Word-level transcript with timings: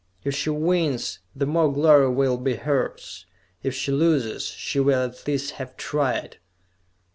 If 0.23 0.33
she 0.33 0.49
wins, 0.49 1.19
the 1.35 1.45
more 1.45 1.71
glory 1.71 2.09
will 2.09 2.37
be 2.39 2.55
hers! 2.55 3.27
If 3.61 3.75
she 3.75 3.91
loses, 3.91 4.47
she 4.47 4.79
will 4.79 5.03
at 5.05 5.27
least 5.27 5.51
have 5.61 5.77
tried!" 5.77 6.37